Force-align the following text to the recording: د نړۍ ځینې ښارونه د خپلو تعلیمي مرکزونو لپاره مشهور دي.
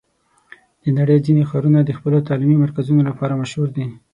د 0.83 0.85
نړۍ 0.97 1.17
ځینې 1.25 1.43
ښارونه 1.49 1.79
د 1.83 1.91
خپلو 1.97 2.17
تعلیمي 2.27 2.57
مرکزونو 2.63 3.01
لپاره 3.09 3.39
مشهور 3.41 3.69
دي. 3.75 3.85